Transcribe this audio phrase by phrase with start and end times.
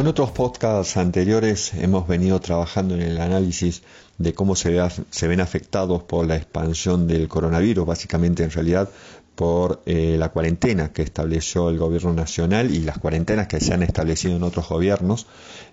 [0.00, 3.82] En otros podcasts anteriores hemos venido trabajando en el análisis
[4.16, 4.80] de cómo se,
[5.10, 8.88] se ven afectados por la expansión del coronavirus, básicamente en realidad
[9.34, 13.82] por eh, la cuarentena que estableció el gobierno nacional y las cuarentenas que se han
[13.82, 15.26] establecido en otros gobiernos.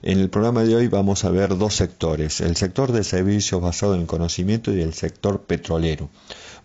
[0.04, 3.96] En el programa de hoy vamos a ver dos sectores, el sector de servicios basado
[3.96, 6.10] en conocimiento y el sector petrolero.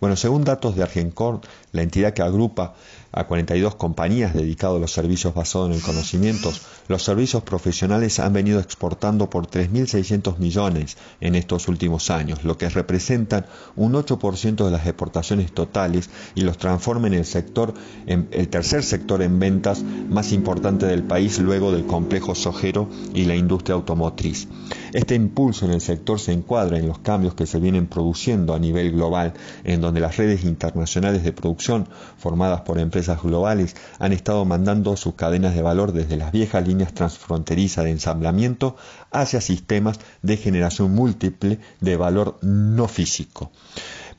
[0.01, 1.39] Bueno, según datos de Argencor,
[1.71, 2.75] la entidad que agrupa
[3.13, 6.51] a 42 compañías dedicadas a los servicios basados en el conocimiento,
[6.87, 12.69] los servicios profesionales han venido exportando por 3.600 millones en estos últimos años, lo que
[12.69, 13.45] representa
[13.75, 17.75] un 8% de las exportaciones totales y los transforma en el sector,
[18.07, 23.25] en el tercer sector en ventas más importante del país luego del complejo sojero y
[23.25, 24.47] la industria automotriz.
[24.93, 28.59] Este impulso en el sector se encuadra en los cambios que se vienen produciendo a
[28.59, 29.33] nivel global,
[29.63, 35.15] en donde las redes internacionales de producción formadas por empresas globales han estado mandando sus
[35.15, 38.75] cadenas de valor desde las viejas líneas transfronterizas de ensamblamiento
[39.09, 43.51] hacia sistemas de generación múltiple de valor no físico.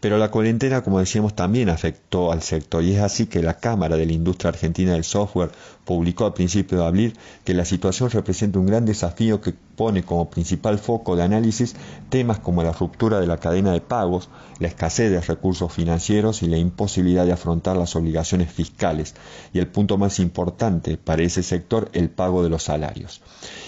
[0.05, 3.97] Pero la cuarentena, como decíamos, también afectó al sector y es así que la Cámara
[3.97, 5.50] de la Industria Argentina del Software
[5.86, 10.30] publicó a principio de abril que la situación representa un gran desafío que pone como
[10.30, 11.75] principal foco de análisis
[12.10, 16.48] temas como la ruptura de la cadena de pagos, la escasez de recursos financieros y
[16.48, 19.14] la imposibilidad de afrontar las obligaciones fiscales,
[19.52, 23.20] y el punto más importante para ese sector, el pago de los salarios,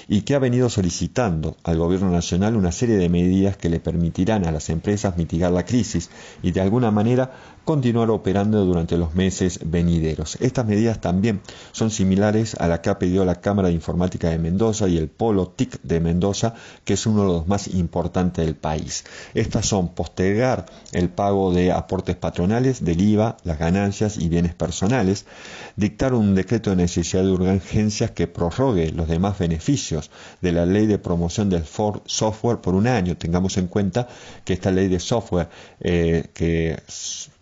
[0.07, 4.47] y que ha venido solicitando al Gobierno Nacional una serie de medidas que le permitirán
[4.47, 6.11] a las empresas mitigar la crisis
[6.43, 7.33] y de alguna manera
[7.67, 10.39] continuar operando durante los meses venideros.
[10.41, 11.41] Estas medidas también
[11.73, 15.09] son similares a la que ha pedido la Cámara de Informática de Mendoza y el
[15.09, 16.55] Polo TIC de Mendoza,
[16.85, 19.05] que es uno de los más importantes del país.
[19.35, 25.27] Estas son postergar el pago de aportes patronales, del IVA, las ganancias y bienes personales,
[25.75, 30.87] dictar un decreto de necesidad de urgencias que prorrogue los demás beneficios de la ley
[30.87, 33.17] de promoción del software por un año.
[33.17, 34.07] Tengamos en cuenta
[34.45, 35.49] que esta ley de software
[35.81, 36.79] eh, que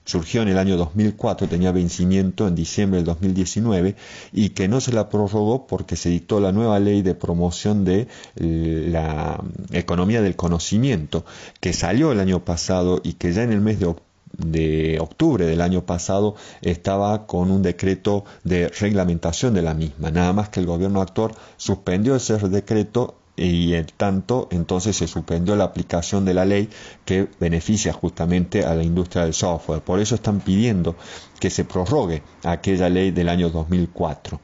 [0.04, 3.96] surgió en el año 2004, tenía vencimiento en diciembre del 2019
[4.32, 8.06] y que no se la prorrogó porque se dictó la nueva ley de promoción de
[8.36, 9.42] la
[9.72, 11.24] economía del conocimiento
[11.60, 13.94] que salió el año pasado y que ya en el mes de
[14.38, 20.10] de octubre del año pasado estaba con un decreto de reglamentación de la misma.
[20.10, 25.56] Nada más que el gobierno actual suspendió ese decreto y en tanto entonces se suspendió
[25.56, 26.68] la aplicación de la ley
[27.04, 29.80] que beneficia justamente a la industria del software.
[29.80, 30.96] Por eso están pidiendo
[31.40, 34.40] que se prorrogue aquella ley del año 2004.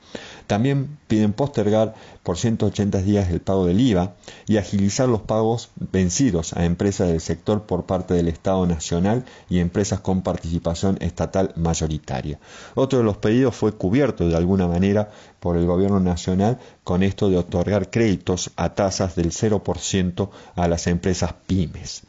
[0.50, 1.94] También piden postergar
[2.24, 4.16] por 180 días el pago del IVA
[4.48, 9.60] y agilizar los pagos vencidos a empresas del sector por parte del Estado Nacional y
[9.60, 12.40] empresas con participación estatal mayoritaria.
[12.74, 17.30] Otro de los pedidos fue cubierto de alguna manera por el Gobierno Nacional con esto
[17.30, 22.02] de otorgar créditos a tasas del 0% a las empresas pymes.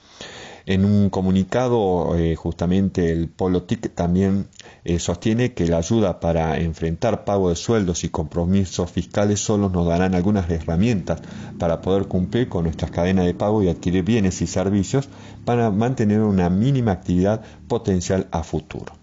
[0.65, 4.47] En un comunicado, eh, justamente el Polotic también
[4.83, 9.87] eh, sostiene que la ayuda para enfrentar pago de sueldos y compromisos fiscales solo nos
[9.87, 11.21] darán algunas herramientas
[11.59, 15.07] para poder cumplir con nuestras cadenas de pago y adquirir bienes y servicios
[15.45, 18.93] para mantener una mínima actividad potencial a futuro.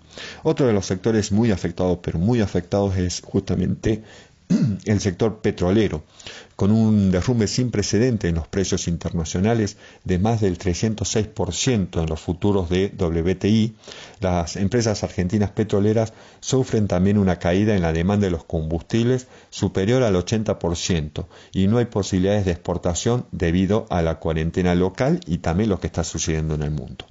[0.42, 4.02] Otro de los sectores muy afectados, pero muy afectados, es justamente
[4.84, 6.02] el sector petrolero,
[6.58, 12.20] con un derrumbe sin precedente en los precios internacionales de más del 306% en los
[12.20, 13.76] futuros de WTI,
[14.18, 20.02] las empresas argentinas petroleras sufren también una caída en la demanda de los combustibles superior
[20.02, 25.70] al 80% y no hay posibilidades de exportación debido a la cuarentena local y también
[25.70, 27.04] lo que está sucediendo en el mundo.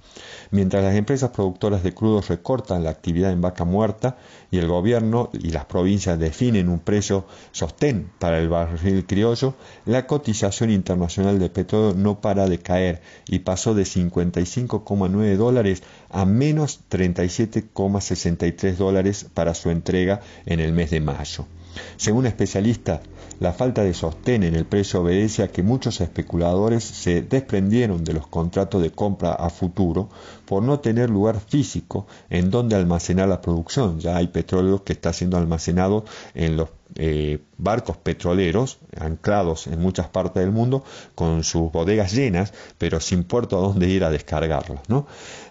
[0.51, 4.17] Mientras las empresas productoras de crudos recortan la actividad en vaca muerta
[4.51, 9.36] y el gobierno y las provincias definen un precio sostén para el barril criollo,
[9.85, 16.25] la cotización internacional de petróleo no para de caer y pasó de 55,9 dólares a
[16.25, 21.45] menos 37,63 dólares para su entrega en el mes de mayo.
[21.97, 23.01] Según especialistas,
[23.39, 28.13] la falta de sostén en el precio obedece a que muchos especuladores se desprendieron de
[28.13, 30.09] los contratos de compra a futuro
[30.45, 33.99] por no tener lugar físico en donde almacenar la producción.
[33.99, 36.03] Ya hay petróleo que está siendo almacenado
[36.33, 40.83] en los eh, barcos petroleros anclados en muchas partes del mundo
[41.15, 44.79] con sus bodegas llenas, pero sin puerto a donde ir a descargarlos.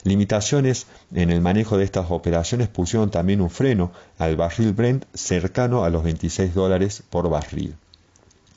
[0.05, 5.85] Limitaciones en el manejo de estas operaciones pusieron también un freno al barril Brent cercano
[5.85, 7.77] a los 26 dólares por barril.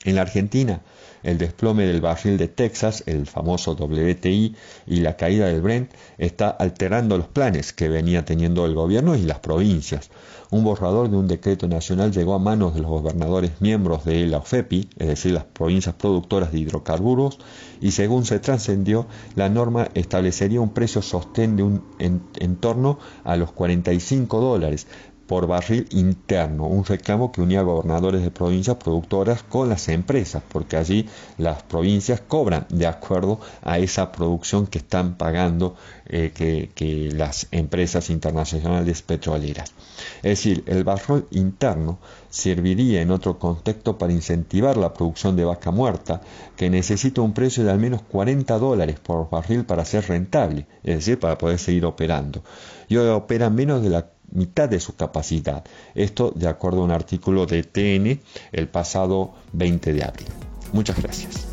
[0.04, 0.80] En la Argentina,
[1.22, 4.56] el desplome del barril de Texas, el famoso WTI,
[4.86, 9.22] y la caída del Brent está alterando los planes que venía teniendo el gobierno y
[9.22, 10.10] las provincias.
[10.50, 14.38] Un borrador de un decreto nacional llegó a manos de los gobernadores miembros de la
[14.38, 17.38] OFEPI, es decir, las provincias productoras de hidrocarburos,
[17.82, 19.06] y según se trascendió,
[19.36, 24.86] la norma establecería un precio sostén de un en torno a los 45 dólares,
[25.30, 30.76] por barril interno, un reclamo que unía gobernadores de provincias productoras con las empresas, porque
[30.76, 37.46] allí las provincias cobran de acuerdo a esa producción que están pagando eh, que, las
[37.52, 39.72] empresas internacionales petroleras.
[40.16, 45.70] Es decir, el barril interno serviría en otro contexto para incentivar la producción de vaca
[45.70, 46.22] muerta,
[46.56, 50.96] que necesita un precio de al menos 40 dólares por barril para ser rentable, es
[50.96, 52.42] decir, para poder seguir operando.
[52.88, 55.64] Y hoy opera menos de la mitad de su capacidad.
[55.94, 58.20] Esto de acuerdo a un artículo de TN
[58.52, 60.28] el pasado 20 de abril.
[60.72, 61.49] Muchas gracias.